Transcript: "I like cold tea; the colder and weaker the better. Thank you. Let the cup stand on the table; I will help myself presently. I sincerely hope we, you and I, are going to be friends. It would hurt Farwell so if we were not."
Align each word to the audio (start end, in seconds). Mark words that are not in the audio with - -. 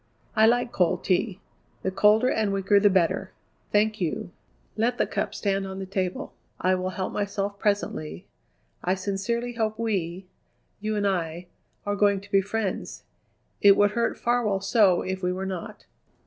"I 0.35 0.47
like 0.47 0.71
cold 0.71 1.03
tea; 1.03 1.41
the 1.83 1.91
colder 1.91 2.31
and 2.31 2.51
weaker 2.51 2.79
the 2.79 2.89
better. 2.89 3.33
Thank 3.71 4.01
you. 4.01 4.31
Let 4.75 4.97
the 4.97 5.05
cup 5.05 5.35
stand 5.35 5.67
on 5.67 5.77
the 5.77 5.85
table; 5.85 6.33
I 6.59 6.73
will 6.73 6.89
help 6.89 7.13
myself 7.13 7.59
presently. 7.59 8.25
I 8.83 8.95
sincerely 8.95 9.53
hope 9.53 9.77
we, 9.77 10.25
you 10.79 10.95
and 10.95 11.05
I, 11.05 11.45
are 11.85 11.95
going 11.95 12.19
to 12.19 12.31
be 12.31 12.41
friends. 12.41 13.03
It 13.61 13.77
would 13.77 13.91
hurt 13.91 14.17
Farwell 14.17 14.59
so 14.59 15.03
if 15.03 15.21
we 15.21 15.31
were 15.31 15.45
not." 15.45 15.85